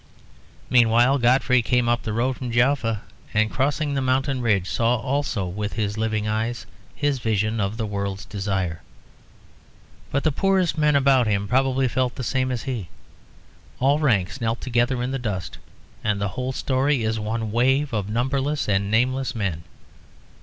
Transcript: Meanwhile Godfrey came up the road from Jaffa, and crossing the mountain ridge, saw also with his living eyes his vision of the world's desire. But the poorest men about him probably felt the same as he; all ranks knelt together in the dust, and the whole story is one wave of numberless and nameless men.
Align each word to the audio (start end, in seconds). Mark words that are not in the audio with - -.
Meanwhile 0.67 1.19
Godfrey 1.19 1.61
came 1.61 1.87
up 1.87 2.01
the 2.01 2.11
road 2.11 2.35
from 2.37 2.51
Jaffa, 2.51 3.03
and 3.35 3.51
crossing 3.51 3.93
the 3.93 4.01
mountain 4.01 4.41
ridge, 4.41 4.67
saw 4.67 4.95
also 4.95 5.45
with 5.45 5.73
his 5.73 5.95
living 5.95 6.27
eyes 6.27 6.65
his 6.95 7.19
vision 7.19 7.59
of 7.61 7.77
the 7.77 7.85
world's 7.85 8.25
desire. 8.25 8.81
But 10.09 10.23
the 10.23 10.31
poorest 10.31 10.75
men 10.75 10.95
about 10.95 11.27
him 11.27 11.47
probably 11.47 11.87
felt 11.87 12.15
the 12.15 12.23
same 12.23 12.51
as 12.51 12.63
he; 12.63 12.89
all 13.79 13.99
ranks 13.99 14.41
knelt 14.41 14.59
together 14.59 15.03
in 15.03 15.11
the 15.11 15.19
dust, 15.19 15.59
and 16.03 16.19
the 16.19 16.29
whole 16.29 16.51
story 16.51 17.03
is 17.03 17.19
one 17.19 17.51
wave 17.51 17.93
of 17.93 18.09
numberless 18.09 18.67
and 18.67 18.89
nameless 18.89 19.35
men. 19.35 19.63